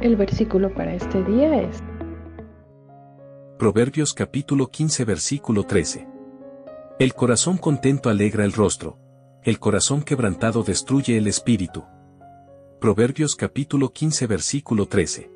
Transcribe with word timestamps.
El 0.00 0.14
versículo 0.14 0.72
para 0.72 0.94
este 0.94 1.24
día 1.24 1.60
es 1.60 1.82
Proverbios 3.58 4.14
capítulo 4.14 4.68
15 4.68 5.04
versículo 5.04 5.64
13. 5.64 6.06
El 7.00 7.14
corazón 7.14 7.58
contento 7.58 8.08
alegra 8.08 8.44
el 8.44 8.52
rostro, 8.52 8.96
el 9.42 9.58
corazón 9.58 10.02
quebrantado 10.02 10.62
destruye 10.62 11.18
el 11.18 11.26
espíritu. 11.26 11.84
Proverbios 12.80 13.34
capítulo 13.34 13.92
15 13.92 14.28
versículo 14.28 14.86
13. 14.86 15.32